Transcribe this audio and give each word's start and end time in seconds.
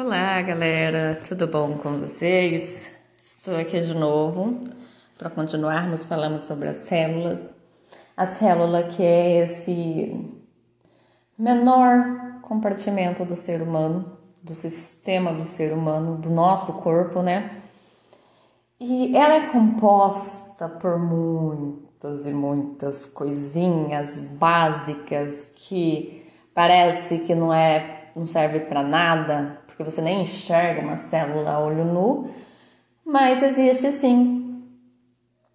Olá, 0.00 0.40
galera, 0.42 1.20
tudo 1.26 1.48
bom 1.48 1.76
com 1.76 1.98
vocês? 1.98 3.00
Estou 3.18 3.56
aqui 3.56 3.80
de 3.80 3.96
novo 3.96 4.60
para 5.18 5.28
continuarmos 5.28 6.04
falando 6.04 6.38
sobre 6.38 6.68
as 6.68 6.76
células. 6.76 7.52
A 8.16 8.24
célula 8.24 8.84
que 8.84 9.02
é 9.02 9.42
esse 9.42 10.14
menor 11.36 12.40
compartimento 12.42 13.24
do 13.24 13.34
ser 13.34 13.60
humano, 13.60 14.16
do 14.40 14.54
sistema 14.54 15.32
do 15.32 15.44
ser 15.44 15.72
humano, 15.72 16.16
do 16.16 16.30
nosso 16.30 16.74
corpo, 16.74 17.20
né? 17.20 17.60
E 18.78 19.16
ela 19.16 19.34
é 19.34 19.48
composta 19.50 20.68
por 20.68 20.96
muitas 20.96 22.24
e 22.24 22.30
muitas 22.30 23.04
coisinhas 23.04 24.20
básicas 24.20 25.54
que 25.68 26.24
parece 26.54 27.26
que 27.26 27.34
não 27.34 27.52
é 27.52 27.96
não 28.14 28.26
serve 28.26 28.60
para 28.60 28.82
nada, 28.82 29.60
porque 29.78 29.88
você 29.88 30.02
nem 30.02 30.22
enxerga 30.22 30.80
uma 30.80 30.96
célula 30.96 31.52
a 31.52 31.60
olho 31.60 31.84
nu, 31.84 32.28
mas 33.06 33.44
existe 33.44 33.92
sim 33.92 34.60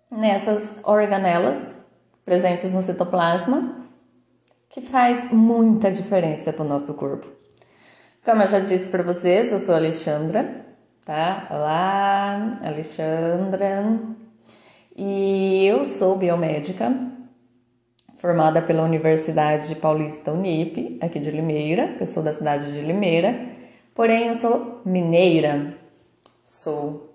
nessas 0.10 0.80
organelas 0.86 1.86
presentes 2.24 2.72
no 2.72 2.82
citoplasma 2.82 3.86
que 4.70 4.82
faz 4.82 5.30
muita 5.34 5.92
diferença 5.92 6.54
para 6.54 6.64
o 6.64 6.68
nosso 6.68 6.94
corpo. 6.94 7.28
Como 8.24 8.42
eu 8.42 8.48
já 8.48 8.62
disse 8.62 8.90
para 8.90 9.04
vocês, 9.04 9.52
eu 9.52 9.60
sou 9.60 9.76
Alexandra, 9.76 10.66
tá? 11.06 11.46
Olá, 11.52 12.62
Alexandra. 12.64 14.00
E 14.96 15.66
eu 15.66 15.84
sou 15.84 16.16
biomédica, 16.16 16.96
formada 18.20 18.62
pela 18.62 18.84
Universidade 18.84 19.76
Paulista 19.76 20.32
Unip, 20.32 20.98
aqui 21.02 21.20
de 21.20 21.30
Limeira, 21.30 21.96
que 21.96 22.04
eu 22.04 22.08
sou 22.08 22.24
da 22.24 22.32
cidade 22.32 22.72
de 22.72 22.80
Limeira. 22.80 23.52
Porém, 23.94 24.28
eu 24.28 24.36
sou 24.36 24.82
mineira. 24.86 25.78
Sou 26.44 27.14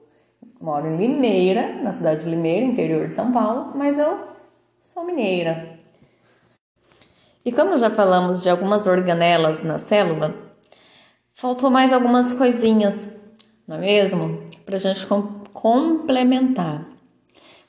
moro 0.60 0.86
em 0.88 0.96
Limeira, 0.96 1.80
na 1.82 1.92
cidade 1.92 2.22
de 2.22 2.30
Limeira, 2.30 2.66
interior 2.66 3.06
de 3.06 3.12
São 3.12 3.30
Paulo, 3.30 3.72
mas 3.74 3.98
eu 3.98 4.18
sou 4.80 5.04
mineira. 5.04 5.78
E 7.44 7.52
como 7.52 7.78
já 7.78 7.90
falamos 7.90 8.42
de 8.42 8.50
algumas 8.50 8.86
organelas 8.86 9.62
na 9.62 9.78
célula, 9.78 10.34
faltou 11.32 11.70
mais 11.70 11.92
algumas 11.92 12.32
coisinhas, 12.36 13.14
não 13.66 13.76
é 13.76 13.80
mesmo? 13.80 14.42
Para 14.66 14.76
a 14.76 14.80
gente 14.80 15.06
com 15.06 15.38
complementar. 15.52 16.86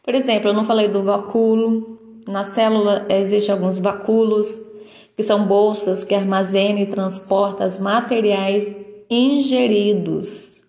Por 0.03 0.13
exemplo, 0.15 0.49
eu 0.49 0.53
não 0.53 0.65
falei 0.65 0.87
do 0.87 1.03
vacúolo. 1.03 1.97
Na 2.27 2.43
célula 2.43 3.05
existem 3.09 3.53
alguns 3.53 3.79
vacúolos, 3.79 4.61
que 5.15 5.23
são 5.23 5.45
bolsas 5.45 6.03
que 6.03 6.13
armazenam 6.13 6.79
e 6.79 6.85
transportam 6.85 7.67
materiais 7.81 8.88
ingeridos, 9.09 10.61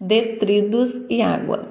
detritos 0.00 1.04
e 1.10 1.20
água. 1.20 1.68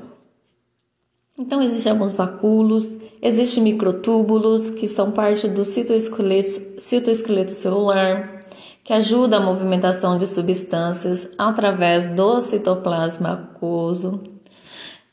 Então 1.40 1.62
existem 1.62 1.92
alguns 1.92 2.14
vacúolos, 2.14 2.98
existem 3.22 3.64
microtúbulos 3.64 4.70
que 4.70 4.88
são 4.88 5.12
parte 5.12 5.48
do 5.48 5.66
citoesqueleto, 5.66 6.80
citoesqueleto 6.80 7.52
celular, 7.52 8.42
que 8.84 8.94
ajuda 8.94 9.38
a 9.38 9.42
movimentação 9.42 10.18
de 10.18 10.28
substâncias 10.28 11.34
através 11.38 12.10
do 12.10 12.40
citoplasma 12.40 13.34
aquoso. 13.34 14.22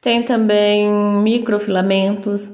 Tem 0.00 0.25
também 0.25 0.91
microfilamentos 1.22 2.53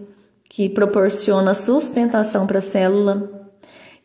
que 0.48 0.68
proporciona 0.68 1.54
sustentação 1.54 2.46
para 2.46 2.58
a 2.58 2.62
célula 2.62 3.43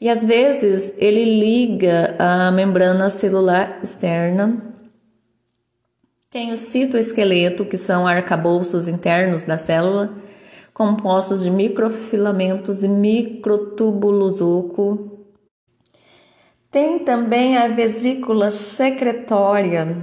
e 0.02 0.10
às 0.10 0.24
vezes 0.24 0.94
ele 0.98 1.26
liga 1.26 2.16
a 2.18 2.52
membrana 2.52 3.10
celular 3.10 3.80
externa. 3.84 4.76
Tem 6.30 6.54
o 6.54 6.58
citoesqueleto, 6.58 7.66
que 7.66 7.78
são 7.78 8.08
arcabouços 8.08 8.88
internos 8.88 9.44
da 9.44 9.58
célula, 9.58 10.14
compostos 10.74 11.44
de 11.44 11.52
microfilamentos 11.52 12.84
e 12.84 12.88
microtúbulos 12.88 14.40
oco. 14.40 15.26
Tem 16.72 17.00
também 17.00 17.58
a 17.58 17.68
vesícula 17.68 18.52
secretória. 18.52 19.98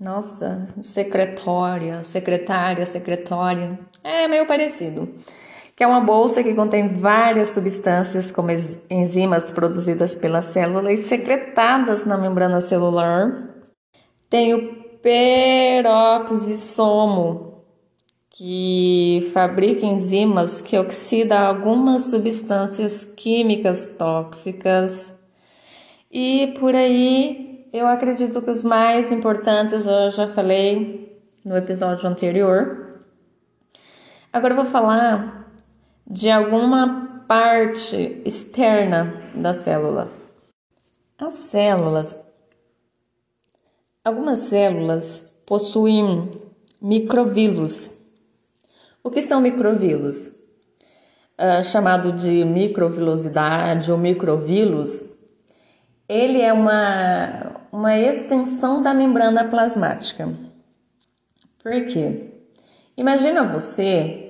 Nossa, 0.00 0.68
secretória, 0.80 2.02
secretária, 2.02 2.86
secretória. 2.86 3.78
É 4.02 4.28
meio 4.28 4.46
parecido 4.46 5.08
que 5.76 5.82
é 5.82 5.86
uma 5.86 6.00
bolsa 6.00 6.42
que 6.42 6.54
contém 6.54 6.88
várias 6.88 7.48
substâncias, 7.50 8.30
como 8.30 8.50
enzimas 8.88 9.50
produzidas 9.50 10.14
pela 10.14 10.40
célula 10.40 10.92
e 10.92 10.96
secretadas 10.96 12.04
na 12.04 12.16
membrana 12.16 12.60
celular. 12.60 13.48
Tem 14.30 14.54
o 14.54 14.84
peroxisomo, 15.02 16.44
que 18.30 19.30
fabrica 19.32 19.84
enzimas 19.84 20.60
que 20.60 20.78
oxidam 20.78 21.38
algumas 21.38 22.04
substâncias 22.04 23.04
químicas 23.04 23.96
tóxicas. 23.96 25.14
E 26.10 26.54
por 26.58 26.74
aí, 26.74 27.68
eu 27.72 27.86
acredito 27.86 28.40
que 28.40 28.50
os 28.50 28.62
mais 28.62 29.10
importantes 29.10 29.86
eu 29.86 30.10
já 30.12 30.28
falei 30.28 31.20
no 31.44 31.56
episódio 31.56 32.08
anterior. 32.08 33.00
Agora 34.32 34.52
eu 34.52 34.56
vou 34.56 34.66
falar 34.66 35.43
de 36.06 36.30
alguma 36.30 37.24
parte 37.26 38.22
externa 38.24 39.22
da 39.34 39.54
célula. 39.54 40.12
As 41.18 41.34
células, 41.34 42.24
algumas 44.04 44.40
células 44.40 45.34
possuem 45.46 46.30
microvílulos. 46.80 48.02
O 49.02 49.10
que 49.10 49.22
são 49.22 49.40
microvílulos? 49.40 50.32
Uh, 51.36 51.64
chamado 51.64 52.12
de 52.12 52.44
microvilosidade 52.44 53.90
ou 53.90 53.98
microvílulos, 53.98 55.14
ele 56.08 56.40
é 56.40 56.52
uma, 56.52 57.60
uma 57.72 57.98
extensão 57.98 58.82
da 58.82 58.94
membrana 58.94 59.44
plasmática. 59.48 60.32
Por 61.60 61.86
quê? 61.86 62.30
Imagina 62.96 63.52
você 63.52 64.23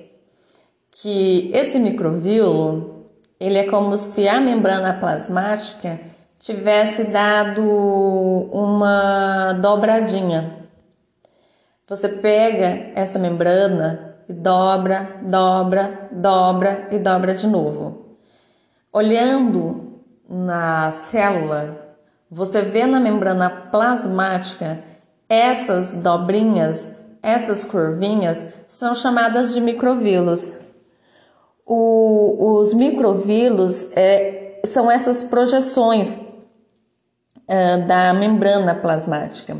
que 1.01 1.51
esse 1.53 1.77
microvilo 1.77 3.05
ele 3.37 3.57
é 3.57 3.69
como 3.69 3.97
se 3.97 4.27
a 4.29 4.39
membrana 4.39 4.93
plasmática 4.93 5.99
tivesse 6.39 7.11
dado 7.11 7.61
uma 7.61 9.51
dobradinha. 9.53 10.69
Você 11.87 12.07
pega 12.07 12.91
essa 12.95 13.19
membrana 13.19 14.15
e 14.29 14.33
dobra, 14.33 15.19
dobra, 15.21 16.07
dobra 16.11 16.87
e 16.89 16.97
dobra 16.97 17.35
de 17.35 17.45
novo. 17.45 18.17
Olhando 18.91 20.01
na 20.29 20.91
célula, 20.91 21.97
você 22.31 22.61
vê 22.61 22.85
na 22.85 23.01
membrana 23.01 23.49
plasmática 23.49 24.79
essas 25.27 26.01
dobrinhas, 26.01 26.99
essas 27.21 27.65
curvinhas 27.65 28.61
são 28.67 28.95
chamadas 28.95 29.53
de 29.53 29.59
microvilos. 29.59 30.64
O, 31.65 32.57
os 32.59 32.73
microvílulos 32.73 33.91
é, 33.95 34.61
são 34.65 34.91
essas 34.91 35.23
projeções 35.23 36.31
é, 37.47 37.77
da 37.77 38.13
membrana 38.13 38.75
plasmática. 38.75 39.57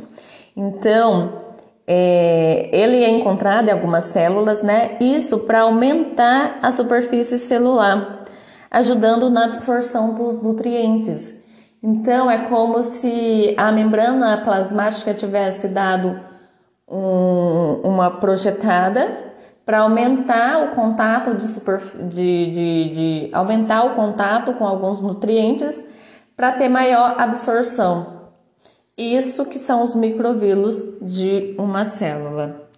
Então, 0.56 1.46
é, 1.88 2.70
ele 2.72 3.04
é 3.04 3.10
encontrado 3.10 3.70
em 3.70 3.72
algumas 3.72 4.06
células, 4.06 4.62
né? 4.62 4.98
Isso 5.00 5.40
para 5.40 5.62
aumentar 5.62 6.60
a 6.62 6.72
superfície 6.72 7.38
celular, 7.38 8.26
ajudando 8.72 9.30
na 9.30 9.46
absorção 9.46 10.14
dos 10.14 10.42
nutrientes. 10.42 11.44
Então, 11.82 12.30
é 12.30 12.40
como 12.50 12.84
se 12.84 13.54
a 13.58 13.72
membrana 13.72 14.42
plasmática 14.44 15.14
tivesse 15.14 15.68
dado 15.68 16.20
um, 16.90 17.82
uma 17.84 18.10
projetada 18.10 19.25
para 19.66 19.80
aumentar 19.80 20.64
o 20.64 20.76
contato 20.76 21.34
de, 21.34 21.48
super, 21.48 21.80
de, 22.08 22.52
de, 22.52 22.90
de 22.94 23.30
aumentar 23.34 23.84
o 23.84 23.96
contato 23.96 24.54
com 24.54 24.66
alguns 24.66 25.02
nutrientes 25.02 25.84
para 26.36 26.52
ter 26.52 26.70
maior 26.70 27.16
absorção. 27.20 28.30
Isso 28.96 29.46
que 29.48 29.58
são 29.58 29.84
os 29.84 29.96
microvílulos 29.96 30.82
de 31.02 31.56
uma 31.58 31.84
célula. 31.84 32.70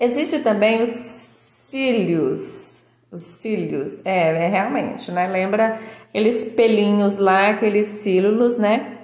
Existe 0.00 0.38
também 0.40 0.82
os 0.82 0.88
cílios. 0.88 2.80
Os 3.12 3.22
cílios, 3.22 4.00
é, 4.04 4.44
é 4.44 4.48
realmente, 4.48 5.10
né? 5.10 5.26
Lembra 5.26 5.78
aqueles 6.08 6.44
pelinhos 6.44 7.18
lá, 7.18 7.50
aqueles 7.50 7.86
cílios, 7.86 8.56
né? 8.56 8.98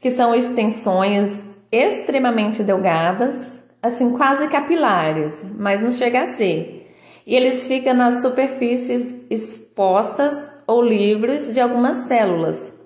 Que 0.00 0.10
são 0.10 0.34
extensões 0.34 1.46
extremamente 1.70 2.62
delgadas 2.62 3.63
assim 3.84 4.16
quase 4.16 4.48
capilares, 4.48 5.44
mas 5.58 5.82
não 5.82 5.92
chega 5.92 6.22
a 6.22 6.26
ser. 6.26 6.90
E 7.26 7.36
eles 7.36 7.66
ficam 7.66 7.92
nas 7.92 8.22
superfícies 8.22 9.26
expostas 9.30 10.62
ou 10.66 10.82
livres 10.82 11.52
de 11.52 11.60
algumas 11.60 11.98
células. 11.98 12.80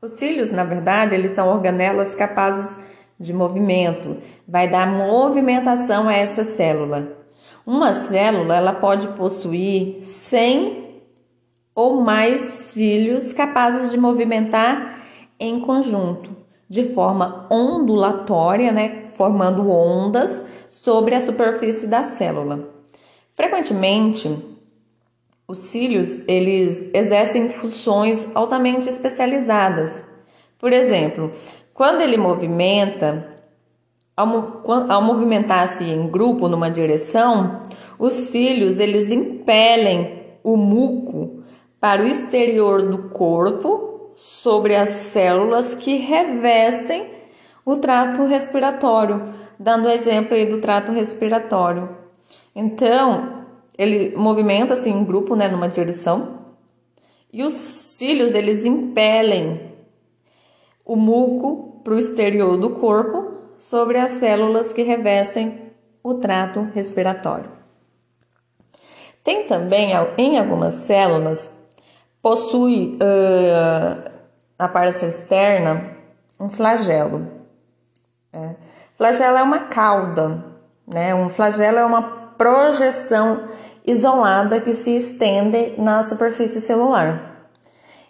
Os 0.00 0.12
cílios, 0.12 0.50
na 0.50 0.64
verdade, 0.64 1.14
eles 1.14 1.32
são 1.32 1.48
organelas 1.48 2.14
capazes 2.14 2.86
de 3.18 3.32
movimento, 3.34 4.16
vai 4.48 4.68
dar 4.68 4.86
movimentação 4.86 6.08
a 6.08 6.14
essa 6.14 6.44
célula. 6.44 7.12
Uma 7.66 7.92
célula 7.92 8.56
ela 8.56 8.72
pode 8.72 9.08
possuir 9.08 9.98
100 10.02 11.02
ou 11.74 12.00
mais 12.00 12.40
cílios 12.40 13.34
capazes 13.34 13.90
de 13.90 13.98
movimentar 13.98 14.98
em 15.38 15.60
conjunto, 15.60 16.34
de 16.68 16.82
forma 16.94 17.46
ondulatória, 17.50 18.72
né, 18.72 19.04
formando 19.12 19.68
ondas 19.68 20.42
sobre 20.68 21.14
a 21.14 21.20
superfície 21.20 21.86
da 21.86 22.02
célula. 22.02 22.68
Frequentemente, 23.34 24.36
os 25.48 25.58
cílios 25.58 26.26
eles 26.26 26.90
exercem 26.92 27.50
funções 27.50 28.34
altamente 28.34 28.88
especializadas. 28.88 30.02
Por 30.58 30.72
exemplo, 30.72 31.30
quando 31.72 32.00
ele 32.00 32.16
movimenta, 32.16 33.28
ao, 34.16 34.62
ao 34.90 35.02
movimentar-se 35.02 35.84
em 35.84 36.08
grupo 36.08 36.48
numa 36.48 36.70
direção, 36.70 37.62
os 37.98 38.12
cílios 38.14 38.80
eles 38.80 39.12
impelem 39.12 40.24
o 40.42 40.56
muco 40.56 41.44
para 41.78 42.02
o 42.02 42.06
exterior 42.06 42.82
do 42.82 43.10
corpo 43.10 43.95
sobre 44.16 44.74
as 44.74 44.88
células 44.88 45.74
que 45.74 45.96
revestem 45.98 47.10
o 47.64 47.76
trato 47.76 48.24
respiratório, 48.24 49.22
dando 49.58 49.88
exemplo 49.88 50.34
aí 50.34 50.46
do 50.46 50.58
trato 50.58 50.90
respiratório. 50.90 51.96
Então, 52.54 53.44
ele 53.76 54.16
movimenta-se 54.16 54.88
em 54.88 55.04
grupo, 55.04 55.36
né, 55.36 55.48
numa 55.48 55.68
direção, 55.68 56.38
e 57.30 57.42
os 57.42 57.52
cílios 57.52 58.34
eles 58.34 58.64
impelem 58.64 59.72
o 60.84 60.96
muco 60.96 61.82
para 61.84 61.92
o 61.92 61.98
exterior 61.98 62.56
do 62.56 62.70
corpo 62.70 63.34
sobre 63.58 63.98
as 63.98 64.12
células 64.12 64.72
que 64.72 64.82
revestem 64.82 65.72
o 66.02 66.14
trato 66.14 66.60
respiratório. 66.72 67.50
Tem 69.22 69.44
também, 69.44 69.90
em 70.16 70.38
algumas 70.38 70.74
células, 70.74 71.55
possui 72.26 72.98
uh, 73.00 74.10
na 74.58 74.66
parte 74.66 75.06
externa 75.06 75.92
um 76.40 76.48
flagelo. 76.48 77.24
É. 78.32 78.56
Flagelo 78.96 79.36
é 79.36 79.42
uma 79.44 79.60
cauda, 79.60 80.44
né? 80.92 81.14
Um 81.14 81.30
flagelo 81.30 81.78
é 81.78 81.86
uma 81.86 82.02
projeção 82.36 83.48
isolada 83.86 84.60
que 84.60 84.72
se 84.72 84.96
estende 84.96 85.74
na 85.78 86.02
superfície 86.02 86.60
celular. 86.60 87.48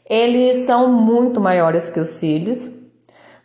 Eles 0.09 0.65
são 0.65 0.91
muito 0.91 1.39
maiores 1.39 1.91
que 1.91 2.01
os 2.01 2.09
cílios. 2.09 2.71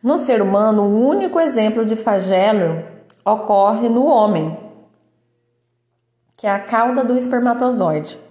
No 0.01 0.17
ser 0.17 0.41
humano, 0.41 0.83
o 0.83 1.05
único 1.05 1.37
exemplo 1.37 1.83
de 1.83 1.97
flagelo 1.97 2.81
ocorre 3.25 3.89
no 3.89 4.05
homem, 4.05 4.57
que 6.37 6.47
é 6.47 6.49
a 6.49 6.61
cauda 6.61 7.03
do 7.03 7.13
espermatozoide. 7.13 8.30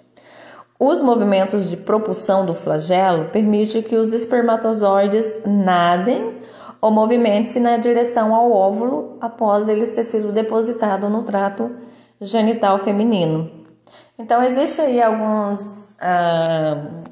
Os 0.83 1.03
movimentos 1.03 1.69
de 1.69 1.77
propulsão 1.77 2.47
do 2.47 2.55
flagelo 2.55 3.27
permitem 3.27 3.83
que 3.83 3.97
os 3.97 4.15
espermatozoides 4.15 5.43
nadem 5.45 6.41
ou 6.81 6.91
movimentem-se 6.91 7.61
na 7.61 7.77
direção 7.77 8.35
ao 8.35 8.51
óvulo 8.51 9.19
após 9.21 9.69
ele 9.69 9.87
ter 9.87 10.03
sido 10.03 10.33
depositado 10.33 11.11
no 11.11 11.23
trato 11.23 11.71
genital 12.19 12.79
feminino. 12.79 13.51
Então, 14.19 14.43
existe 14.43 14.81
aí 14.81 15.03
alguns 15.03 15.97
ah, 16.01 17.03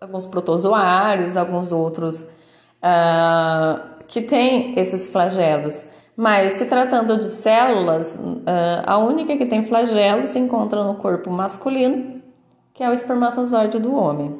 alguns 0.00 0.26
protozoários, 0.26 1.36
alguns 1.36 1.72
outros 1.72 2.20
uh, 2.20 4.04
que 4.06 4.22
têm 4.22 4.78
esses 4.78 5.08
flagelos. 5.08 5.94
Mas 6.16 6.52
se 6.52 6.66
tratando 6.66 7.16
de 7.16 7.28
células, 7.28 8.14
uh, 8.14 8.82
a 8.86 8.98
única 8.98 9.36
que 9.36 9.46
tem 9.46 9.64
flagelo 9.64 10.26
se 10.28 10.38
encontra 10.38 10.84
no 10.84 10.94
corpo 10.94 11.30
masculino, 11.30 12.22
que 12.72 12.84
é 12.84 12.88
o 12.88 12.92
espermatozoide 12.92 13.78
do 13.80 13.94
homem. 13.94 14.38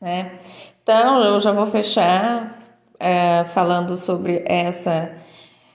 Né? 0.00 0.38
Então, 0.82 1.20
eu 1.22 1.40
já 1.40 1.50
vou 1.50 1.66
fechar 1.66 2.58
uh, 2.94 3.44
falando 3.48 3.96
sobre 3.96 4.44
essa, 4.46 5.10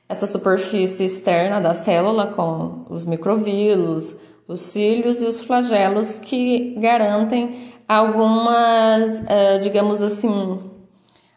essa 0.07 0.25
superfície 0.25 1.03
externa 1.03 1.59
da 1.59 1.73
célula 1.73 2.27
com 2.27 2.85
os 2.89 3.05
microvírulos, 3.05 4.15
os 4.47 4.61
cílios 4.61 5.21
e 5.21 5.25
os 5.25 5.41
flagelos 5.41 6.17
que 6.17 6.75
garantem 6.79 7.73
algumas, 7.87 9.19
uh, 9.19 9.59
digamos 9.61 10.01
assim, 10.01 10.61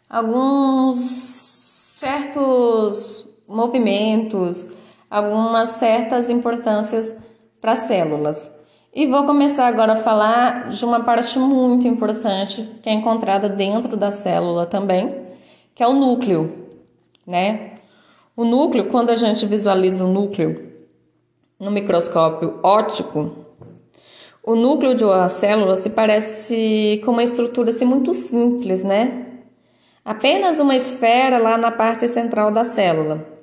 alguns 0.09 0.99
certos 1.99 3.26
movimentos, 3.47 4.71
algumas 5.09 5.71
certas 5.71 6.29
importâncias 6.29 7.17
para 7.61 7.73
as 7.73 7.79
células. 7.79 8.55
E 8.93 9.05
vou 9.05 9.25
começar 9.25 9.67
agora 9.67 9.93
a 9.93 9.97
falar 9.97 10.69
de 10.69 10.83
uma 10.83 11.03
parte 11.03 11.37
muito 11.37 11.87
importante 11.87 12.67
que 12.81 12.89
é 12.89 12.93
encontrada 12.93 13.47
dentro 13.47 13.95
da 13.95 14.11
célula 14.11 14.65
também, 14.65 15.27
que 15.75 15.83
é 15.83 15.87
o 15.87 15.93
núcleo, 15.93 16.51
né? 17.25 17.73
O 18.35 18.43
núcleo, 18.43 18.87
quando 18.89 19.11
a 19.11 19.15
gente 19.15 19.45
visualiza 19.45 20.03
o 20.03 20.11
núcleo 20.11 20.73
no 21.59 21.71
microscópio 21.71 22.59
óptico, 22.63 23.35
o 24.43 24.55
núcleo 24.55 24.95
de 24.95 25.03
uma 25.03 25.27
célula 25.29 25.75
se 25.75 25.89
parece 25.89 27.01
com 27.03 27.11
uma 27.11 27.23
estrutura 27.23 27.69
assim, 27.69 27.85
muito 27.85 28.13
simples, 28.13 28.83
né? 28.83 29.25
Apenas 30.05 30.59
uma 30.59 30.75
esfera 30.75 31.37
lá 31.37 31.57
na 31.57 31.69
parte 31.69 32.07
central 32.07 32.49
da 32.49 32.63
célula. 32.63 33.36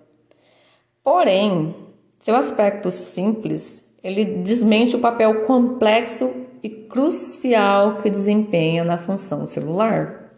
Porém, 1.05 1.77
seu 2.19 2.35
aspecto 2.35 2.91
simples, 2.91 3.87
ele 4.03 4.25
desmente 4.25 4.97
o 4.97 5.01
papel 5.01 5.43
complexo 5.43 6.33
e 6.63 6.71
crucial 6.71 7.97
que 7.97 8.09
desempenha 8.09 8.83
na 8.83 8.97
função 8.97 9.47
celular. 9.47 10.33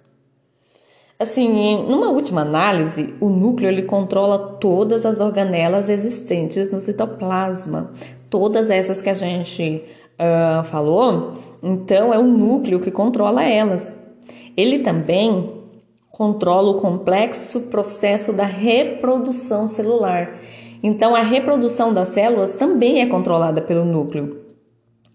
Assim, 1.18 1.82
numa 1.88 2.10
última 2.10 2.42
análise, 2.42 3.14
o 3.20 3.28
núcleo 3.28 3.70
ele 3.70 3.84
controla 3.84 4.56
todas 4.60 5.06
as 5.06 5.20
organelas 5.20 5.88
existentes 5.88 6.70
no 6.72 6.80
citoplasma, 6.80 7.92
todas 8.28 8.68
essas 8.68 9.00
que 9.00 9.08
a 9.08 9.14
gente 9.14 9.84
uh, 10.18 10.64
falou, 10.64 11.34
então 11.62 12.12
é 12.12 12.18
o 12.18 12.24
núcleo 12.24 12.80
que 12.80 12.90
controla 12.90 13.44
elas. 13.44 13.94
Ele 14.56 14.80
também 14.80 15.62
controla 16.10 16.70
o 16.70 16.80
complexo 16.80 17.62
processo 17.62 18.32
da 18.32 18.44
reprodução 18.44 19.68
celular. 19.68 20.38
Então, 20.82 21.14
a 21.14 21.22
reprodução 21.22 21.92
das 21.92 22.08
células 22.08 22.56
também 22.56 23.00
é 23.00 23.06
controlada 23.06 23.60
pelo 23.60 23.84
núcleo. 23.84 24.44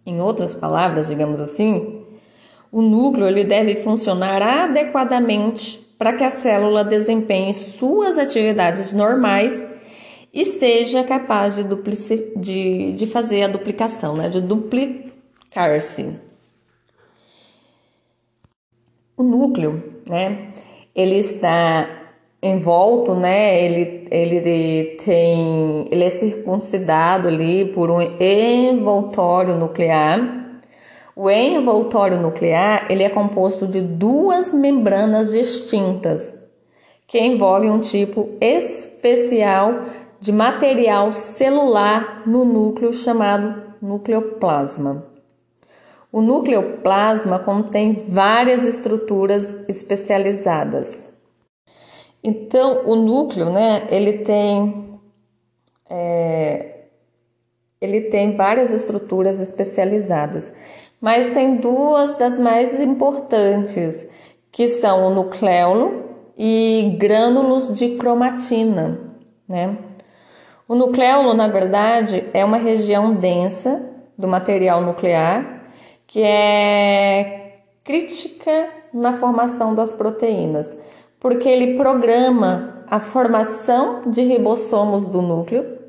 Em 0.05 0.19
outras 0.19 0.55
palavras, 0.55 1.07
digamos 1.07 1.39
assim, 1.39 2.03
o 2.71 2.81
núcleo 2.81 3.27
ele 3.27 3.43
deve 3.43 3.75
funcionar 3.75 4.41
adequadamente 4.41 5.79
para 5.97 6.13
que 6.13 6.23
a 6.23 6.31
célula 6.31 6.83
desempenhe 6.83 7.53
suas 7.53 8.17
atividades 8.17 8.91
normais 8.91 9.63
e 10.33 10.45
seja 10.45 11.03
capaz 11.03 11.55
de, 11.55 11.63
de, 12.37 12.93
de 12.93 13.07
fazer 13.07 13.43
a 13.43 13.47
duplicação, 13.47 14.15
né? 14.15 14.29
de 14.29 14.41
duplicar-se. 14.41 16.17
O 19.15 19.23
núcleo, 19.23 20.01
né? 20.09 20.49
ele 20.95 21.17
está 21.17 22.00
envolto, 22.41 23.13
né? 23.13 23.63
Ele, 23.63 24.07
ele 24.09 24.97
tem, 25.03 25.87
ele 25.91 26.03
é 26.03 26.09
circuncidado 26.09 27.27
ali 27.27 27.65
por 27.65 27.91
um 27.91 28.01
envoltório 28.01 29.55
nuclear. 29.55 30.39
O 31.15 31.29
envoltório 31.29 32.19
nuclear 32.19 32.87
ele 32.89 33.03
é 33.03 33.09
composto 33.09 33.67
de 33.67 33.81
duas 33.81 34.53
membranas 34.53 35.31
distintas 35.31 36.39
que 37.05 37.19
envolvem 37.19 37.69
um 37.69 37.79
tipo 37.79 38.29
especial 38.39 39.81
de 40.19 40.31
material 40.31 41.11
celular 41.11 42.23
no 42.25 42.45
núcleo 42.45 42.93
chamado 42.93 43.61
nucleoplasma. 43.81 45.05
O 46.11 46.21
nucleoplasma 46.21 47.39
contém 47.39 48.05
várias 48.07 48.65
estruturas 48.65 49.63
especializadas. 49.67 51.11
Então, 52.23 52.83
o 52.85 52.95
núcleo, 52.95 53.51
né, 53.51 53.87
ele 53.89 54.19
tem, 54.19 54.99
é, 55.89 56.85
ele 57.79 58.01
tem 58.01 58.35
várias 58.35 58.71
estruturas 58.71 59.39
especializadas, 59.39 60.53
mas 60.99 61.29
tem 61.29 61.55
duas 61.55 62.15
das 62.15 62.37
mais 62.37 62.79
importantes, 62.79 64.07
que 64.51 64.67
são 64.67 65.07
o 65.07 65.15
nucleolo 65.15 66.11
e 66.37 66.95
grânulos 66.99 67.73
de 67.73 67.95
cromatina, 67.95 68.99
né? 69.47 69.77
O 70.67 70.75
nucleolo, 70.75 71.33
na 71.33 71.47
verdade, 71.47 72.23
é 72.33 72.45
uma 72.45 72.57
região 72.57 73.13
densa 73.13 73.89
do 74.17 74.27
material 74.27 74.81
nuclear 74.81 75.61
que 76.07 76.21
é 76.21 77.61
crítica 77.83 78.69
na 78.93 79.13
formação 79.13 79.73
das 79.73 79.93
proteínas, 79.93 80.77
porque 81.21 81.47
ele 81.47 81.75
programa 81.75 82.83
a 82.89 82.99
formação 82.99 84.01
de 84.07 84.21
ribossomos 84.23 85.07
do 85.07 85.21
núcleo. 85.21 85.79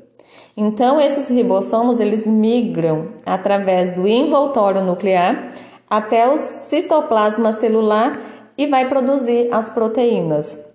Então, 0.55 1.01
esses 1.01 1.27
ribossomos 1.29 1.99
eles 1.99 2.27
migram 2.27 3.07
através 3.25 3.89
do 3.89 4.07
envoltório 4.07 4.83
nuclear 4.83 5.51
até 5.89 6.29
o 6.29 6.37
citoplasma 6.37 7.51
celular 7.51 8.17
e 8.55 8.67
vai 8.67 8.87
produzir 8.87 9.49
as 9.51 9.69
proteínas. 9.69 10.65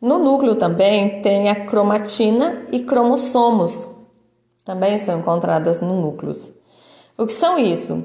No 0.00 0.18
núcleo 0.18 0.56
também 0.56 1.22
tem 1.22 1.48
a 1.48 1.64
cromatina 1.64 2.66
e 2.72 2.80
cromossomos, 2.80 3.88
também 4.64 4.98
são 4.98 5.20
encontradas 5.20 5.80
no 5.80 6.02
núcleo. 6.02 6.36
O 7.16 7.26
que 7.26 7.32
são 7.32 7.56
isso? 7.56 8.04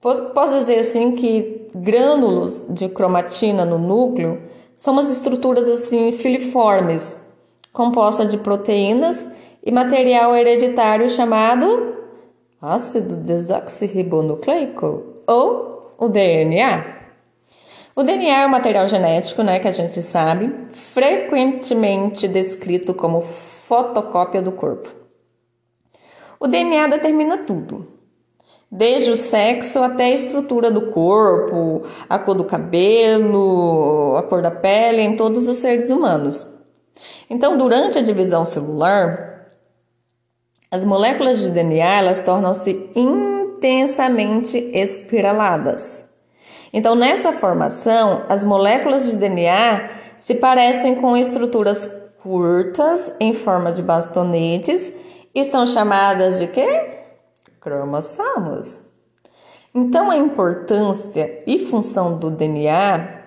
Posso 0.00 0.54
dizer 0.58 0.78
assim 0.78 1.16
que 1.16 1.68
grânulos 1.74 2.64
de 2.68 2.88
cromatina 2.88 3.64
no 3.64 3.78
núcleo 3.78 4.40
são 4.76 4.92
umas 4.92 5.10
estruturas 5.10 5.68
assim 5.68 6.12
filiformes, 6.12 7.20
compostas 7.72 8.30
de 8.30 8.38
proteínas 8.38 9.28
e 9.64 9.72
material 9.72 10.36
hereditário 10.36 11.08
chamado 11.08 11.96
ácido 12.62 13.16
desoxirribonucleico 13.16 15.02
ou 15.26 15.94
o 15.98 16.08
DNA. 16.08 16.98
O 17.94 18.04
DNA 18.04 18.42
é 18.42 18.46
um 18.46 18.50
material 18.50 18.86
genético, 18.86 19.42
né, 19.42 19.58
que 19.58 19.66
a 19.66 19.72
gente 19.72 20.00
sabe, 20.00 20.54
frequentemente 20.70 22.28
descrito 22.28 22.94
como 22.94 23.20
fotocópia 23.20 24.40
do 24.40 24.52
corpo. 24.52 24.88
O 26.38 26.46
DNA 26.46 26.86
determina 26.86 27.38
tudo, 27.38 27.97
desde 28.70 29.10
o 29.10 29.16
sexo 29.16 29.78
até 29.80 30.04
a 30.04 30.14
estrutura 30.14 30.70
do 30.70 30.90
corpo, 30.92 31.84
a 32.08 32.18
cor 32.18 32.34
do 32.34 32.44
cabelo, 32.44 34.16
a 34.16 34.22
cor 34.22 34.42
da 34.42 34.50
pele 34.50 35.00
em 35.00 35.16
todos 35.16 35.48
os 35.48 35.58
seres 35.58 35.90
humanos. 35.90 36.46
Então, 37.30 37.56
durante 37.56 37.98
a 37.98 38.02
divisão 38.02 38.44
celular, 38.44 39.46
as 40.70 40.84
moléculas 40.84 41.38
de 41.38 41.50
DNA 41.50 41.98
elas 41.98 42.20
tornam-se 42.20 42.90
intensamente 42.94 44.58
espiraladas. 44.74 46.10
Então, 46.72 46.94
nessa 46.94 47.32
formação, 47.32 48.24
as 48.28 48.44
moléculas 48.44 49.10
de 49.10 49.16
DNA 49.16 49.90
se 50.18 50.34
parecem 50.34 50.96
com 50.96 51.16
estruturas 51.16 51.90
curtas 52.22 53.14
em 53.18 53.32
forma 53.32 53.72
de 53.72 53.82
bastonetes 53.82 54.92
e 55.34 55.42
são 55.44 55.66
chamadas 55.66 56.38
de 56.38 56.48
quê? 56.48 56.97
Cromossomos. 57.68 58.88
Então, 59.74 60.10
a 60.10 60.16
importância 60.16 61.42
e 61.46 61.58
função 61.58 62.18
do 62.18 62.30
DNA 62.30 63.18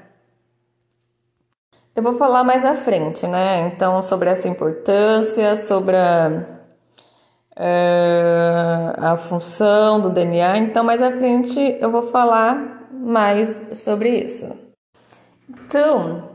eu 1.93 2.01
vou 2.01 2.13
falar 2.13 2.43
mais 2.45 2.63
à 2.63 2.73
frente, 2.73 3.27
né? 3.27 3.67
Então, 3.67 4.01
sobre 4.01 4.29
essa 4.29 4.47
importância, 4.47 5.57
sobre 5.57 5.95
a, 5.97 6.45
eh, 7.57 8.93
a 8.97 9.17
função 9.17 9.99
do 9.99 10.09
DNA. 10.09 10.57
Então, 10.57 10.85
mais 10.85 11.01
à 11.01 11.11
frente 11.11 11.59
eu 11.81 11.91
vou 11.91 12.03
falar 12.03 12.87
mais 12.91 13.67
sobre 13.73 14.09
isso. 14.09 14.57
Então, 15.49 16.29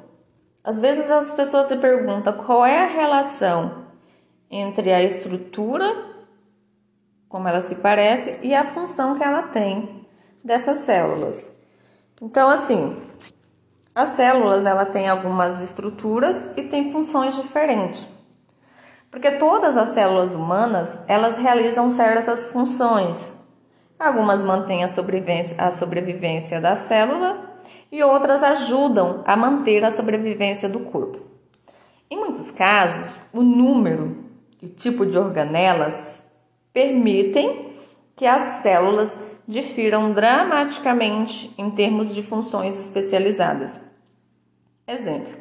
às 0.63 0.79
vezes 0.79 1.11
as 1.11 1.33
pessoas 1.33 1.69
se 1.69 1.79
perguntam 1.79 2.35
qual 2.35 2.65
é 2.65 2.85
a 2.85 2.87
relação 2.87 3.87
entre 4.51 4.93
a 4.93 5.03
estrutura, 5.03 6.16
como 7.29 7.49
ela 7.49 7.61
se 7.61 7.77
parece, 7.77 8.39
e 8.43 8.55
a 8.55 8.65
função 8.65 9.17
que 9.17 9.25
ela 9.25 9.43
tem 9.43 10.07
dessas 10.43 10.79
células. 10.79 11.57
Então, 12.21 12.49
assim, 12.49 12.97
as 13.95 14.11
células 14.11 14.67
ela 14.67 14.85
tem 14.85 15.09
algumas 15.09 15.61
estruturas 15.61 16.51
e 16.57 16.63
tem 16.63 16.93
funções 16.93 17.35
diferentes. 17.35 18.07
Porque 19.11 19.33
todas 19.33 19.77
as 19.77 19.91
células 19.91 20.35
humanas, 20.35 20.99
elas 21.09 21.39
realizam 21.39 21.91
certas 21.91 22.47
funções. 22.47 23.39
Algumas 23.99 24.43
mantêm 24.43 24.85
a 24.85 24.89
sobrevivência, 24.89 25.57
a 25.59 25.71
sobrevivência 25.71 26.61
da 26.61 26.77
célula 26.77 27.57
e 27.91 28.03
outras 28.03 28.43
ajudam 28.43 29.23
a 29.27 29.37
manter 29.37 29.85
a 29.85 29.91
sobrevivência 29.91 30.69
do 30.69 30.81
corpo. 30.81 31.19
Em 32.11 32.19
muitos 32.19 32.51
casos, 32.51 33.19
o 33.33 33.41
número 33.41 34.25
e 34.61 34.69
tipo 34.69 35.07
de 35.07 35.19
organelas 35.19 36.26
permitem 36.77 37.71
que 38.15 38.27
as 38.27 38.61
células 38.61 39.19
difiram 39.49 40.13
dramaticamente 40.13 41.51
em 41.57 41.71
termos 41.71 42.15
de 42.15 42.23
funções 42.23 42.79
especializadas. 42.79 43.83
Exemplo: 44.87 45.33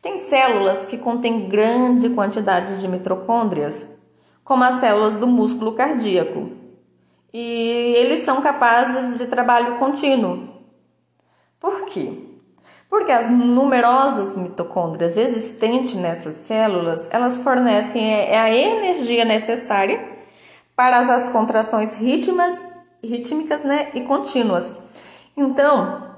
tem 0.00 0.20
células 0.20 0.84
que 0.84 0.98
contêm 0.98 1.48
grande 1.48 2.08
quantidade 2.10 2.80
de 2.80 2.86
mitocôndrias, 2.86 3.92
como 4.44 4.62
as 4.62 4.74
células 4.74 5.16
do 5.16 5.26
músculo 5.26 5.72
cardíaco, 5.72 6.52
e 7.34 7.94
eles 7.96 8.22
são 8.22 8.40
capazes 8.40 9.18
de 9.18 9.26
trabalho 9.26 9.80
contínuo. 9.80 10.48
Por 11.58 11.86
quê? 11.86 12.20
Porque 12.88 13.10
as 13.10 13.28
numerosas 13.28 14.36
mitocôndrias 14.36 15.16
existentes 15.16 15.96
nessas 15.96 16.36
células, 16.36 17.08
elas 17.10 17.36
fornecem 17.38 18.14
é, 18.14 18.34
é 18.34 18.38
a 18.38 18.54
energia 18.54 19.24
necessária 19.24 20.11
para 20.82 20.98
as 20.98 21.28
contrações 21.28 21.94
rítmicas, 21.94 22.60
rítmicas 23.04 23.62
né, 23.62 23.90
e 23.94 24.00
contínuas. 24.00 24.82
Então, 25.36 26.10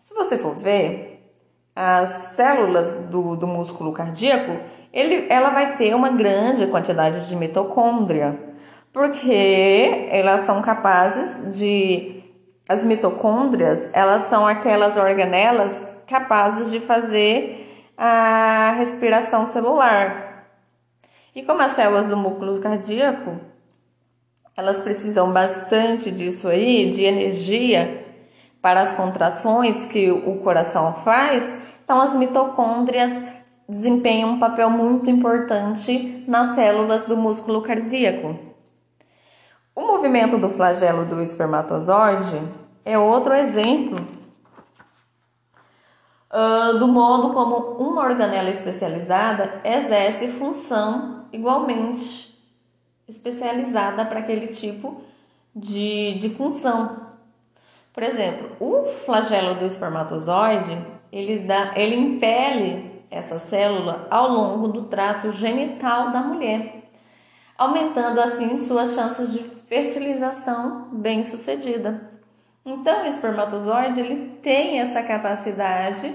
se 0.00 0.14
você 0.14 0.38
for 0.38 0.56
ver, 0.56 1.30
as 1.76 2.08
células 2.34 3.04
do, 3.08 3.36
do 3.36 3.46
músculo 3.46 3.92
cardíaco, 3.92 4.56
ele, 4.94 5.26
ela 5.28 5.50
vai 5.50 5.76
ter 5.76 5.94
uma 5.94 6.08
grande 6.08 6.66
quantidade 6.68 7.28
de 7.28 7.36
mitocôndria 7.36 8.38
porque 8.94 10.08
elas 10.10 10.40
são 10.40 10.62
capazes 10.62 11.58
de 11.58 12.22
as 12.66 12.84
mitocôndrias, 12.84 13.90
elas 13.92 14.22
são 14.22 14.46
aquelas 14.46 14.96
organelas 14.96 15.98
capazes 16.06 16.70
de 16.70 16.80
fazer 16.80 17.92
a 17.94 18.72
respiração 18.78 19.46
celular. 19.46 20.46
E 21.34 21.42
como 21.42 21.60
as 21.60 21.72
células 21.72 22.08
do 22.08 22.16
músculo 22.16 22.58
cardíaco, 22.58 23.51
elas 24.56 24.78
precisam 24.80 25.32
bastante 25.32 26.10
disso 26.10 26.48
aí, 26.48 26.92
de 26.92 27.02
energia 27.04 28.06
para 28.60 28.80
as 28.80 28.92
contrações 28.94 29.86
que 29.86 30.10
o 30.10 30.36
coração 30.38 30.94
faz, 31.02 31.62
então 31.84 32.00
as 32.00 32.14
mitocôndrias 32.14 33.24
desempenham 33.68 34.30
um 34.30 34.38
papel 34.38 34.70
muito 34.70 35.08
importante 35.10 36.24
nas 36.28 36.48
células 36.48 37.06
do 37.06 37.16
músculo 37.16 37.62
cardíaco. 37.62 38.38
O 39.74 39.82
movimento 39.82 40.36
do 40.36 40.50
flagelo 40.50 41.06
do 41.06 41.22
espermatozoide 41.22 42.40
é 42.84 42.98
outro 42.98 43.32
exemplo 43.32 44.06
uh, 46.30 46.78
do 46.78 46.86
modo 46.86 47.32
como 47.32 47.76
uma 47.78 48.02
organela 48.02 48.50
especializada 48.50 49.60
exerce 49.64 50.28
função 50.32 51.26
igualmente 51.32 52.31
especializada 53.12 54.04
para 54.04 54.20
aquele 54.20 54.48
tipo 54.48 55.02
de, 55.54 56.18
de 56.18 56.30
função. 56.30 57.12
Por 57.92 58.02
exemplo, 58.02 58.56
o 58.58 58.84
flagelo 59.04 59.56
do 59.56 59.66
espermatozoide 59.66 60.78
ele, 61.12 61.40
dá, 61.40 61.72
ele 61.76 61.94
impele 61.94 63.02
essa 63.10 63.38
célula 63.38 64.06
ao 64.10 64.30
longo 64.30 64.68
do 64.68 64.84
trato 64.84 65.30
genital 65.30 66.10
da 66.10 66.20
mulher, 66.22 66.88
aumentando 67.58 68.18
assim 68.20 68.58
suas 68.58 68.94
chances 68.94 69.32
de 69.32 69.40
fertilização 69.40 70.88
bem 70.92 71.22
sucedida. 71.22 72.10
Então, 72.64 73.02
o 73.02 73.06
espermatozoide 73.06 74.00
ele 74.00 74.38
tem 74.40 74.78
essa 74.80 75.02
capacidade 75.02 76.14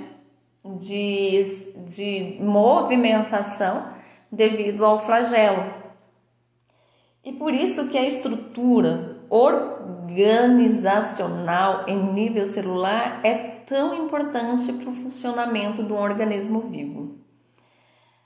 de, 0.66 1.44
de 1.90 2.38
movimentação 2.40 3.90
devido 4.32 4.84
ao 4.84 5.00
flagelo. 5.00 5.87
E 7.28 7.34
por 7.34 7.54
isso 7.54 7.90
que 7.90 7.98
a 7.98 8.08
estrutura 8.08 9.18
organizacional 9.30 11.84
em 11.86 12.14
nível 12.14 12.48
celular 12.48 13.20
é 13.22 13.34
tão 13.68 14.06
importante 14.06 14.72
para 14.72 14.90
o 14.90 14.96
funcionamento 14.96 15.84
do 15.84 15.94
organismo 15.94 16.62
vivo. 16.70 17.18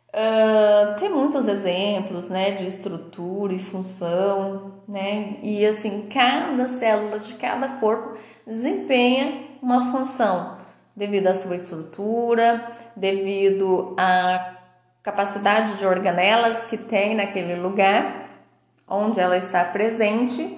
Uh, 0.10 1.00
tem 1.00 1.10
muitos 1.10 1.48
exemplos 1.48 2.30
né, 2.30 2.52
de 2.52 2.68
estrutura 2.68 3.54
e 3.54 3.60
função, 3.60 4.84
né? 4.88 5.38
E 5.42 5.66
assim, 5.66 6.08
cada 6.08 6.68
célula 6.68 7.18
de 7.18 7.34
cada 7.36 7.80
corpo 7.80 8.20
desempenha 8.46 9.48
uma 9.64 9.92
função 9.92 10.60
devido 10.96 11.26
à 11.26 11.34
sua 11.34 11.56
estrutura, 11.56 12.72
devido 12.96 13.96
à 13.98 14.58
capacidade 15.02 15.80
de 15.80 15.88
organelas 15.88 16.66
que 16.66 16.78
tem 16.78 17.16
naquele 17.16 17.56
lugar 17.56 18.21
onde 18.92 19.20
ela 19.20 19.38
está 19.38 19.64
presente, 19.64 20.58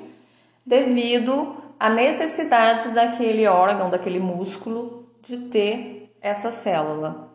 devido 0.66 1.56
a 1.80 1.90
necessidade 1.90 2.90
daquele 2.90 3.46
órgão, 3.48 3.90
daquele 3.90 4.20
músculo 4.20 5.08
de 5.22 5.38
ter 5.38 6.16
essa 6.22 6.52
célula. 6.52 7.30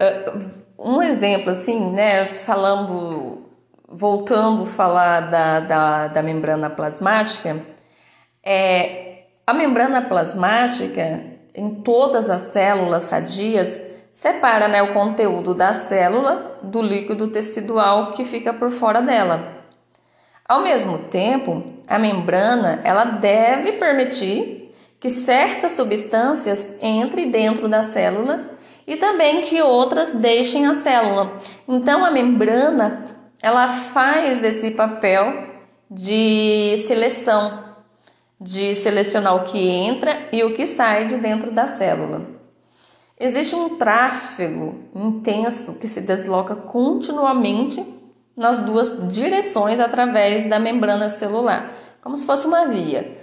Uh, 0.00 0.62
um 0.78 1.02
exemplo 1.02 1.50
assim, 1.50 1.92
né, 1.92 2.24
falando, 2.24 3.42
voltando 3.88 4.62
a 4.62 4.66
falar 4.66 5.20
da, 5.30 5.60
da, 5.60 6.06
da 6.08 6.22
membrana 6.22 6.70
plasmática, 6.70 7.64
é, 8.42 9.24
a 9.46 9.54
membrana 9.54 10.02
plasmática 10.02 11.24
em 11.54 11.76
todas 11.82 12.28
as 12.28 12.42
células 12.42 13.04
sadias 13.04 13.80
separa 14.12 14.68
né, 14.68 14.82
o 14.82 14.92
conteúdo 14.92 15.54
da 15.54 15.74
célula 15.74 16.58
do 16.62 16.82
líquido 16.82 17.28
tecidual 17.28 18.12
que 18.12 18.24
fica 18.24 18.52
por 18.52 18.70
fora 18.70 19.00
dela. 19.00 19.53
Ao 20.46 20.62
mesmo 20.62 20.98
tempo, 21.04 21.62
a 21.86 21.98
membrana 21.98 22.80
ela 22.84 23.04
deve 23.04 23.72
permitir 23.72 24.74
que 25.00 25.08
certas 25.08 25.72
substâncias 25.72 26.78
entrem 26.82 27.30
dentro 27.30 27.68
da 27.68 27.82
célula 27.82 28.50
e 28.86 28.96
também 28.96 29.42
que 29.42 29.62
outras 29.62 30.12
deixem 30.12 30.66
a 30.66 30.74
célula. 30.74 31.38
Então 31.66 32.04
a 32.04 32.10
membrana 32.10 33.06
ela 33.40 33.68
faz 33.68 34.44
esse 34.44 34.72
papel 34.72 35.46
de 35.90 36.76
seleção, 36.86 37.64
de 38.38 38.74
selecionar 38.74 39.36
o 39.36 39.44
que 39.44 39.58
entra 39.58 40.28
e 40.30 40.44
o 40.44 40.54
que 40.54 40.66
sai 40.66 41.06
de 41.06 41.16
dentro 41.16 41.50
da 41.50 41.66
célula. 41.66 42.26
Existe 43.18 43.54
um 43.54 43.76
tráfego 43.76 44.74
intenso 44.94 45.78
que 45.78 45.86
se 45.88 46.00
desloca 46.00 46.54
continuamente 46.56 47.94
nas 48.36 48.58
duas 48.58 49.08
direções 49.08 49.78
através 49.78 50.48
da 50.48 50.58
membrana 50.58 51.08
celular, 51.08 51.72
como 52.02 52.16
se 52.16 52.26
fosse 52.26 52.46
uma 52.46 52.66
via. 52.66 53.16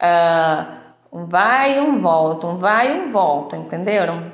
Uh, 0.00 0.78
um 1.12 1.26
vai 1.26 1.78
e 1.78 1.80
um 1.80 2.00
volta, 2.00 2.46
um 2.46 2.56
vai 2.56 2.92
e 2.92 3.00
um 3.00 3.10
volta, 3.10 3.56
entenderam? 3.56 4.30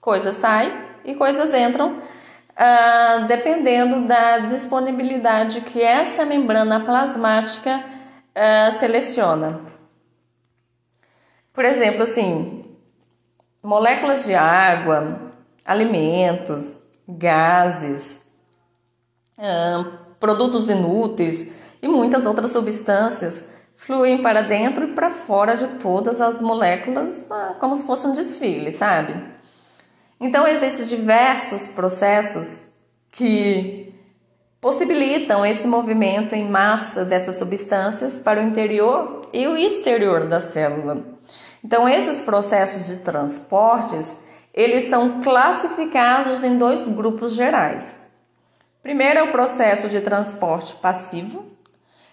Coisas 0.00 0.36
saem 0.36 0.72
e 1.04 1.14
coisas 1.14 1.52
entram, 1.54 1.98
uh, 1.98 3.26
dependendo 3.26 4.06
da 4.06 4.40
disponibilidade 4.40 5.60
que 5.62 5.82
essa 5.82 6.24
membrana 6.24 6.80
plasmática 6.80 7.84
uh, 8.34 8.72
seleciona. 8.72 9.60
Por 11.52 11.64
exemplo, 11.64 12.04
assim, 12.04 12.64
moléculas 13.62 14.24
de 14.24 14.34
água, 14.34 15.30
alimentos, 15.64 16.86
gases, 17.06 18.21
produtos 20.20 20.70
inúteis 20.70 21.52
e 21.82 21.88
muitas 21.88 22.26
outras 22.26 22.52
substâncias 22.52 23.50
fluem 23.74 24.22
para 24.22 24.42
dentro 24.42 24.84
e 24.84 24.94
para 24.94 25.10
fora 25.10 25.56
de 25.56 25.66
todas 25.78 26.20
as 26.20 26.40
moléculas, 26.40 27.30
ah, 27.30 27.56
como 27.58 27.74
se 27.74 27.84
fosse 27.84 28.06
um 28.06 28.14
desfile, 28.14 28.70
sabe? 28.70 29.20
Então 30.20 30.46
existem 30.46 30.86
diversos 30.86 31.68
processos 31.68 32.68
que 33.10 33.92
possibilitam 34.60 35.44
esse 35.44 35.66
movimento 35.66 36.36
em 36.36 36.48
massa 36.48 37.04
dessas 37.04 37.40
substâncias 37.40 38.20
para 38.20 38.40
o 38.40 38.44
interior 38.44 39.28
e 39.32 39.48
o 39.48 39.56
exterior 39.56 40.28
da 40.28 40.38
célula. 40.38 41.04
Então 41.64 41.88
esses 41.88 42.22
processos 42.22 42.86
de 42.86 42.98
transportes, 42.98 44.24
eles 44.54 44.84
são 44.84 45.20
classificados 45.20 46.44
em 46.44 46.56
dois 46.56 46.84
grupos 46.86 47.34
gerais. 47.34 48.01
Primeiro 48.82 49.20
é 49.20 49.22
o 49.22 49.30
processo 49.30 49.88
de 49.88 50.00
transporte 50.00 50.74
passivo 50.74 51.44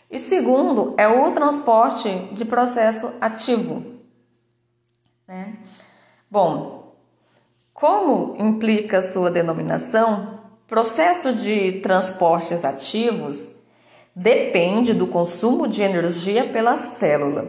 e 0.10 0.20
segundo 0.20 0.94
é 0.98 1.08
o 1.08 1.32
transporte 1.32 2.10
de 2.32 2.46
processo 2.46 3.16
ativo. 3.20 3.84
Né? 5.28 5.58
Bom, 6.30 6.94
como 7.74 8.36
implica 8.38 9.02
sua 9.02 9.32
denominação, 9.32 10.42
processo 10.68 11.34
de 11.34 11.80
transportes 11.82 12.64
ativos 12.64 13.56
depende 14.16 14.94
do 14.94 15.08
consumo 15.08 15.68
de 15.68 15.82
energia 15.82 16.50
pela 16.50 16.78
célula. 16.78 17.48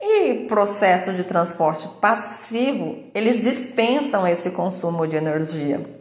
E 0.00 0.46
processo 0.46 1.12
de 1.12 1.24
transporte 1.24 1.86
passivo, 2.00 3.04
eles 3.14 3.42
dispensam 3.42 4.26
esse 4.26 4.52
consumo 4.52 5.06
de 5.06 5.16
energia. 5.16 5.99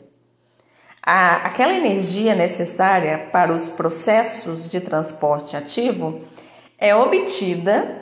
A, 1.12 1.38
aquela 1.38 1.74
energia 1.74 2.36
necessária 2.36 3.18
para 3.32 3.52
os 3.52 3.68
processos 3.68 4.70
de 4.70 4.80
transporte 4.80 5.58
ativo 5.58 6.22
é 6.78 6.96
obtida 6.96 8.00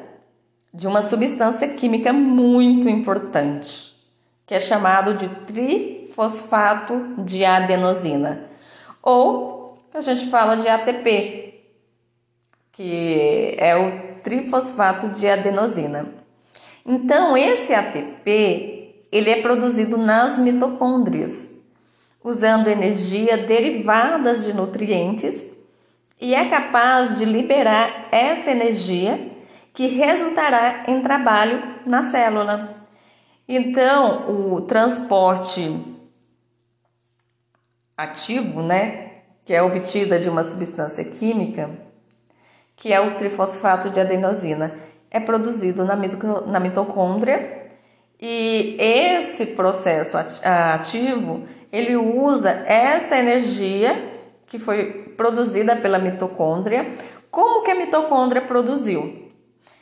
de 0.73 0.89
uma 0.89 1.01
substância 1.01 1.69
química 1.69 2.11
muito 2.11 2.89
importante, 2.89 3.95
que 4.45 4.53
é 4.53 4.59
chamado 4.59 5.13
de 5.13 5.29
trifosfato 5.45 7.15
de 7.19 7.45
adenosina, 7.45 8.45
ou 9.01 9.77
a 9.93 10.01
gente 10.01 10.29
fala 10.29 10.57
de 10.57 10.67
ATP, 10.67 11.63
que 12.73 13.55
é 13.57 13.73
o 13.77 14.19
trifosfato 14.21 15.07
de 15.07 15.29
adenosina. 15.29 16.13
Então, 16.85 17.37
esse 17.37 17.73
ATP, 17.73 19.05
ele 19.09 19.29
é 19.29 19.41
produzido 19.41 19.97
nas 19.97 20.37
mitocôndrias 20.37 21.55
usando 22.23 22.67
energia 22.67 23.37
derivadas 23.37 24.45
de 24.45 24.53
nutrientes 24.53 25.45
e 26.19 26.33
é 26.33 26.49
capaz 26.49 27.17
de 27.17 27.25
liberar 27.25 28.07
essa 28.11 28.51
energia 28.51 29.31
que 29.73 29.87
resultará 29.87 30.83
em 30.87 31.01
trabalho 31.01 31.61
na 31.85 32.01
célula. 32.01 32.83
Então, 33.47 34.55
o 34.55 34.61
transporte 34.61 35.95
ativo, 37.95 38.61
né, 38.61 39.11
que 39.45 39.53
é 39.53 39.61
obtida 39.61 40.19
de 40.19 40.27
uma 40.27 40.43
substância 40.43 41.05
química, 41.05 41.69
que 42.75 42.91
é 42.91 42.99
o 42.99 43.15
trifosfato 43.15 43.89
de 43.89 43.99
adenosina, 43.99 44.77
é 45.09 45.19
produzido 45.19 45.85
na, 45.85 45.95
na 45.95 46.59
mitocôndria 46.59 47.66
e 48.19 48.75
esse 48.79 49.47
processo 49.47 50.17
ativo 50.17 51.47
ele 51.71 51.95
usa 51.95 52.49
essa 52.65 53.17
energia 53.17 54.19
que 54.47 54.57
foi 54.57 55.13
produzida 55.15 55.75
pela 55.75 55.99
mitocôndria. 55.99 56.93
Como 57.29 57.63
que 57.63 57.71
a 57.71 57.75
mitocôndria 57.75 58.41
produziu? 58.41 59.27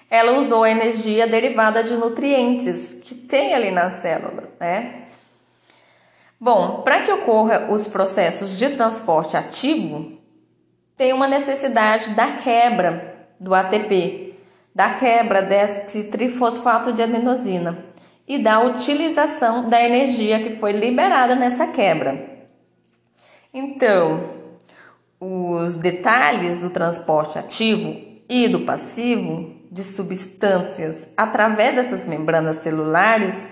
Ela 0.09 0.33
usou 0.33 0.63
a 0.63 0.69
energia 0.69 1.27
derivada 1.27 1.83
de 1.83 1.95
nutrientes 1.95 3.01
que 3.03 3.15
tem 3.15 3.53
ali 3.53 3.71
na 3.71 3.89
célula, 3.89 4.43
né? 4.59 5.03
Bom, 6.39 6.81
para 6.81 7.03
que 7.03 7.11
ocorra 7.11 7.67
os 7.71 7.87
processos 7.87 8.57
de 8.57 8.69
transporte 8.71 9.37
ativo, 9.37 10.17
tem 10.97 11.13
uma 11.13 11.27
necessidade 11.27 12.11
da 12.11 12.33
quebra 12.33 13.29
do 13.39 13.53
ATP, 13.53 14.33
da 14.73 14.93
quebra 14.93 15.41
desse 15.41 16.05
trifosfato 16.05 16.91
de 16.91 17.01
adenosina 17.01 17.94
e 18.27 18.39
da 18.39 18.59
utilização 18.61 19.69
da 19.69 19.81
energia 19.81 20.41
que 20.43 20.55
foi 20.55 20.71
liberada 20.71 21.35
nessa 21.35 21.67
quebra. 21.67 22.47
Então, 23.53 24.29
os 25.19 25.75
detalhes 25.75 26.59
do 26.59 26.69
transporte 26.69 27.37
ativo 27.37 28.01
e 28.27 28.47
do 28.47 28.61
passivo 28.61 29.55
de 29.71 29.83
substâncias 29.83 31.09
através 31.15 31.75
dessas 31.75 32.05
membranas 32.05 32.57
celulares 32.57 33.47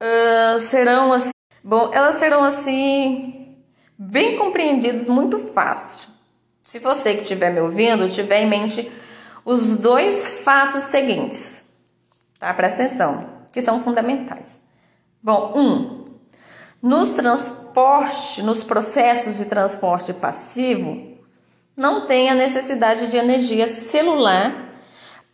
uh, 0.00 0.60
serão 0.60 1.12
assim, 1.12 1.30
bom, 1.62 1.90
elas 1.92 2.16
serão 2.16 2.44
assim 2.44 3.56
bem 3.98 4.36
compreendidos 4.38 5.08
muito 5.08 5.38
fácil. 5.38 6.08
Se 6.62 6.78
você 6.78 7.14
que 7.14 7.22
estiver 7.22 7.50
me 7.50 7.60
ouvindo 7.60 8.08
tiver 8.08 8.42
em 8.42 8.48
mente 8.48 8.90
os 9.44 9.76
dois 9.76 10.42
fatos 10.42 10.84
seguintes. 10.84 11.63
Tá? 12.38 12.52
Presta 12.54 12.82
atenção, 12.82 13.28
que 13.52 13.60
são 13.60 13.82
fundamentais. 13.82 14.66
Bom, 15.22 15.52
um, 15.56 16.04
nos 16.82 17.14
transporte, 17.14 18.42
nos 18.42 18.62
processos 18.62 19.38
de 19.38 19.46
transporte 19.46 20.12
passivo, 20.12 21.14
não 21.76 22.06
tem 22.06 22.30
a 22.30 22.34
necessidade 22.34 23.10
de 23.10 23.16
energia 23.16 23.66
celular 23.68 24.74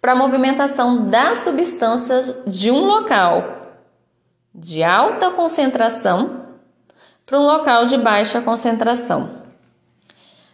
para 0.01 0.15
movimentação 0.15 1.09
das 1.09 1.41
substâncias 1.41 2.43
de 2.47 2.71
um 2.71 2.87
local 2.87 3.59
de 4.55 4.83
alta 4.83 5.31
concentração 5.31 6.47
para 7.27 7.39
um 7.39 7.45
local 7.45 7.87
de 7.87 7.97
baixa 7.97 8.41
concentração. 8.41 9.43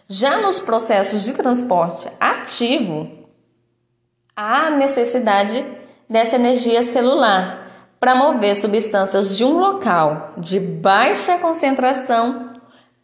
Já 0.08 0.40
nos 0.40 0.60
processos 0.60 1.24
de 1.24 1.32
transporte 1.32 2.08
ativo, 2.20 3.10
há 4.36 4.70
necessidade 4.70 5.64
dessa 6.08 6.36
energia 6.36 6.82
celular 6.82 7.66
para 7.98 8.14
mover 8.14 8.54
substâncias 8.54 9.36
de 9.36 9.44
um 9.44 9.58
local 9.58 10.34
de 10.36 10.60
baixa 10.60 11.38
concentração 11.38 12.60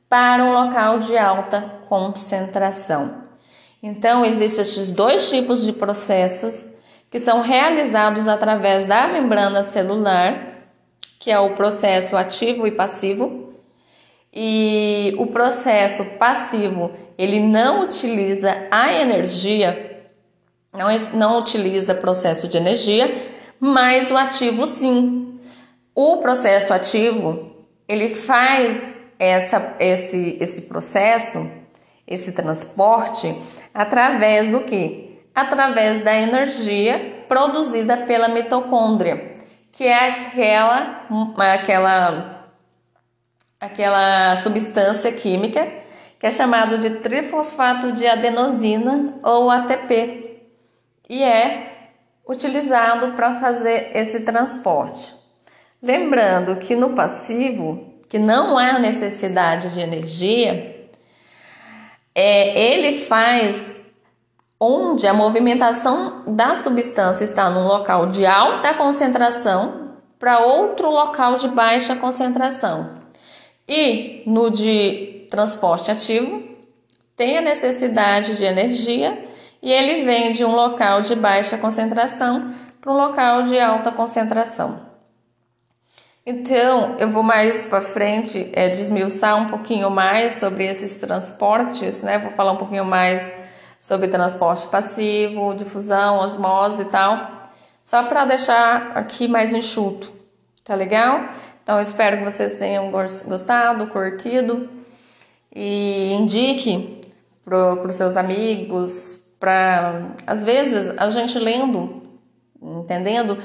para 0.09 0.45
um 0.45 0.53
local 0.53 0.99
de 0.99 1.17
alta 1.17 1.83
concentração. 1.89 3.23
Então, 3.83 4.25
existem 4.25 4.63
esses 4.63 4.93
dois 4.93 5.29
tipos 5.29 5.65
de 5.65 5.73
processos 5.73 6.71
que 7.11 7.19
são 7.19 7.43
realizados 7.43 8.29
através 8.29 8.85
da 8.85 9.09
membrana 9.09 9.63
celular, 9.63 10.69
que 11.19 11.31
é 11.31 11.39
o 11.39 11.55
processo 11.55 12.17
ativo 12.17 12.67
e 12.67 12.71
passivo. 12.71 13.53
E 14.33 15.15
o 15.19 15.27
processo 15.27 16.17
passivo, 16.19 16.91
ele 17.19 17.39
não 17.41 17.85
utiliza 17.85 18.67
a 18.71 18.93
energia, 18.95 19.92
não, 20.73 20.89
não 21.15 21.39
utiliza 21.39 21.95
processo 21.95 22.49
de 22.49 22.57
energia, 22.57 23.31
mas 23.61 24.11
o 24.11 24.17
ativo 24.17 24.67
sim. 24.67 25.39
O 25.95 26.19
processo 26.19 26.73
ativo, 26.73 27.55
ele 27.87 28.09
faz 28.09 28.99
essa, 29.19 29.77
esse, 29.79 30.39
esse 30.41 30.63
processo, 30.63 31.51
esse 32.07 32.33
transporte, 32.33 33.37
através 33.75 34.51
do 34.51 34.63
que? 34.63 35.21
Através 35.35 36.03
da 36.03 36.15
energia 36.15 37.25
produzida 37.29 37.99
pela 37.99 38.29
mitocôndria, 38.29 39.37
que 39.71 39.85
é 39.85 40.09
aquela, 40.09 41.07
aquela, 41.39 42.49
aquela 43.61 44.37
substância 44.37 45.13
química 45.13 45.83
que 46.19 46.27
é 46.27 46.31
chamado 46.31 46.79
de 46.79 46.89
trifosfato 47.01 47.91
de 47.91 48.07
adenosina 48.07 49.15
ou 49.25 49.51
ATP, 49.51 50.32
e 51.13 51.23
é 51.23 51.91
utilizado 52.27 53.13
para 53.13 53.35
fazer 53.35 53.91
esse 53.93 54.25
transporte. 54.25 55.15
Lembrando 55.83 56.57
que 56.57 56.75
no 56.75 56.95
passivo 56.95 57.93
que 58.09 58.19
não 58.19 58.57
há 58.57 58.79
necessidade 58.79 59.75
de 59.75 59.81
energia, 59.81 60.89
é, 62.15 62.59
ele 62.59 62.99
faz 62.99 63.91
onde 64.59 65.07
a 65.07 65.13
movimentação 65.13 66.23
da 66.27 66.55
substância 66.55 67.25
está 67.25 67.51
num 67.51 67.65
local 67.65 68.07
de 68.07 68.25
alta 68.25 68.73
concentração 68.73 69.99
para 70.19 70.39
outro 70.39 70.89
local 70.89 71.37
de 71.37 71.49
baixa 71.49 71.95
concentração. 71.95 73.03
E 73.69 74.23
no 74.25 74.51
de 74.51 75.27
transporte 75.31 75.91
ativo, 75.91 76.43
tem 77.15 77.37
a 77.37 77.43
necessidade 77.43 78.35
de 78.37 78.47
energia 78.47 79.31
e 79.63 79.71
ele 79.71 80.05
vem 80.05 80.33
de 80.33 80.45
um 80.45 80.55
local 80.55 81.03
de 81.03 81.15
baixa 81.15 81.57
concentração 81.57 82.53
para 82.81 82.93
um 82.93 82.97
local 82.97 83.45
de 83.45 83.59
alta 83.59 83.93
concentração. 83.93 84.91
Então, 86.27 86.97
eu 86.99 87.11
vou 87.11 87.23
mais 87.23 87.65
para 87.65 87.81
frente 87.81 88.51
é, 88.53 88.69
desmiuçar 88.69 89.37
um 89.37 89.47
pouquinho 89.47 89.91
mais 89.91 90.35
sobre 90.35 90.65
esses 90.67 90.97
transportes, 90.97 92.03
né? 92.03 92.19
Vou 92.19 92.33
falar 92.33 92.53
um 92.53 92.57
pouquinho 92.57 92.85
mais 92.85 93.33
sobre 93.81 94.07
transporte 94.07 94.67
passivo, 94.69 95.55
difusão, 95.55 96.19
osmose 96.19 96.83
e 96.83 96.85
tal, 96.87 97.51
só 97.83 98.05
para 98.05 98.25
deixar 98.25 98.93
aqui 98.95 99.27
mais 99.27 99.53
enxuto, 99.53 100.13
tá 100.63 100.77
legal? 100.77 101.25
Então, 101.63 101.77
eu 101.77 101.83
espero 101.83 102.19
que 102.19 102.25
vocês 102.25 102.53
tenham 102.55 102.91
gostado, 102.91 103.89
curtido 103.89 104.69
e 105.55 106.13
indique 106.13 107.01
para 107.45 107.89
os 107.89 107.97
seus 107.97 108.17
amigos, 108.17 109.22
para 109.43 110.13
às 110.25 110.45
vezes 110.45 110.97
a 110.97 111.11
gente 111.11 111.37
lendo, 111.37 112.01
entendendo, 112.63 113.37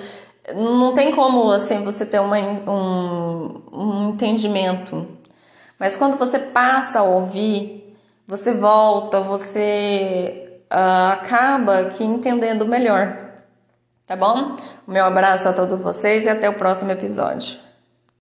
não 0.55 0.93
tem 0.93 1.11
como 1.11 1.49
assim 1.49 1.83
você 1.83 2.05
ter 2.05 2.19
uma, 2.19 2.37
um, 2.37 3.63
um 3.73 4.09
entendimento. 4.09 5.07
Mas 5.79 5.95
quando 5.95 6.15
você 6.15 6.37
passa 6.37 6.99
a 6.99 7.03
ouvir, 7.03 7.97
você 8.27 8.53
volta, 8.53 9.21
você 9.21 10.59
uh, 10.71 11.13
acaba 11.13 11.79
aqui 11.79 12.03
entendendo 12.03 12.67
melhor. 12.67 13.17
Tá 14.05 14.15
bom? 14.15 14.55
O 14.87 14.91
meu 14.91 15.03
abraço 15.03 15.49
a 15.49 15.53
todos 15.53 15.79
vocês 15.81 16.27
e 16.27 16.29
até 16.29 16.47
o 16.47 16.59
próximo 16.59 16.91
episódio. 16.91 17.57